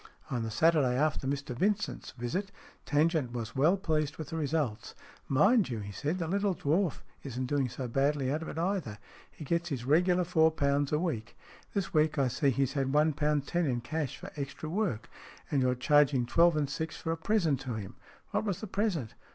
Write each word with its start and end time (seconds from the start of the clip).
On 0.31 0.41
the 0.41 0.49
Saturday 0.49 0.95
after 0.97 1.27
Mr 1.27 1.55
Vincent's 1.55 2.09
visit, 2.13 2.51
Tangent 2.87 3.33
was 3.33 3.55
well 3.55 3.77
pleased 3.77 4.17
with 4.17 4.29
the 4.29 4.35
results. 4.35 4.95
"Mind 5.27 5.69
you," 5.69 5.77
he 5.77 5.91
said, 5.91 6.17
"the 6.17 6.27
little 6.27 6.55
dwarf 6.55 7.03
isn't 7.21 7.45
doing 7.45 7.69
so 7.69 7.87
badly 7.87 8.31
out 8.31 8.41
of 8.41 8.47
it 8.47 8.57
either. 8.57 8.97
He 9.31 9.45
gets 9.45 9.69
his 9.69 9.85
regular 9.85 10.23
four 10.23 10.49
pounds 10.49 10.91
a 10.91 10.97
week. 10.97 11.37
This 11.75 11.93
week 11.93 12.17
I 12.17 12.29
see 12.29 12.49
he's 12.49 12.73
had 12.73 12.91
one 12.91 13.13
pound 13.13 13.45
ten 13.45 13.67
in 13.67 13.81
cash 13.81 14.17
for 14.17 14.31
extra 14.35 14.67
work, 14.67 15.07
and 15.51 15.61
you're 15.61 15.75
charging 15.75 16.25
twelve 16.25 16.57
and 16.57 16.67
six 16.67 16.97
for 16.97 17.11
a 17.11 17.15
present 17.15 17.59
to 17.59 17.75
him. 17.75 17.95
What 18.33 18.43
was 18.45 18.59
the 18.59 18.65
present 18.65 19.13